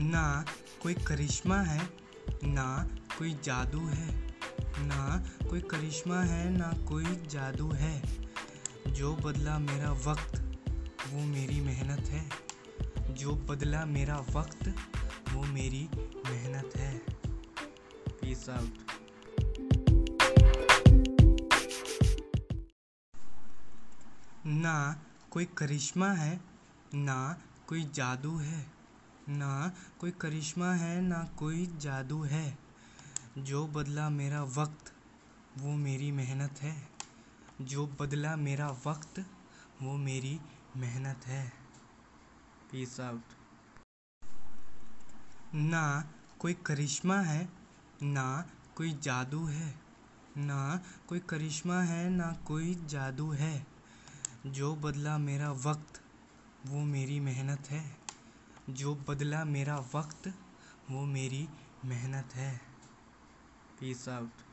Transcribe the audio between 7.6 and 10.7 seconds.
है। जो बदला मेरा वक्त,